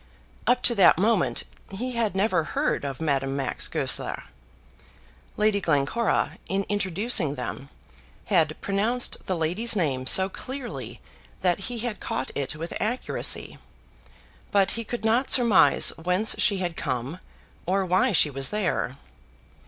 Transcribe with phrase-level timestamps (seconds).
[0.47, 4.23] Up to that moment he had never heard of Madame Max Goesler.
[5.37, 7.69] Lady Glencora, in introducing them,
[8.25, 10.99] had pronounced the lady's name so clearly
[11.41, 13.59] that he had caught it with accuracy,
[14.49, 17.19] but he could not surmise whence she had come,
[17.67, 18.97] or why she was there.